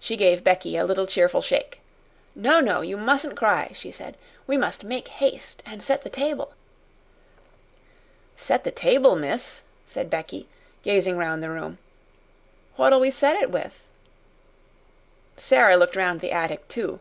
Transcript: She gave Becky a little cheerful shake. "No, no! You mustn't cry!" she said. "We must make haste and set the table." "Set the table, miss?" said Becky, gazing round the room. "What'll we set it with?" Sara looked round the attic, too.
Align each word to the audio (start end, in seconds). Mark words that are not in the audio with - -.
She 0.00 0.16
gave 0.16 0.42
Becky 0.42 0.76
a 0.76 0.84
little 0.84 1.06
cheerful 1.06 1.40
shake. 1.40 1.80
"No, 2.34 2.58
no! 2.58 2.80
You 2.80 2.96
mustn't 2.96 3.36
cry!" 3.36 3.70
she 3.76 3.92
said. 3.92 4.16
"We 4.48 4.56
must 4.56 4.82
make 4.82 5.06
haste 5.06 5.62
and 5.64 5.80
set 5.80 6.02
the 6.02 6.10
table." 6.10 6.52
"Set 8.34 8.64
the 8.64 8.72
table, 8.72 9.14
miss?" 9.14 9.62
said 9.86 10.10
Becky, 10.10 10.48
gazing 10.82 11.16
round 11.16 11.44
the 11.44 11.50
room. 11.50 11.78
"What'll 12.74 12.98
we 12.98 13.12
set 13.12 13.40
it 13.40 13.52
with?" 13.52 13.84
Sara 15.36 15.76
looked 15.76 15.94
round 15.94 16.20
the 16.20 16.32
attic, 16.32 16.66
too. 16.66 16.98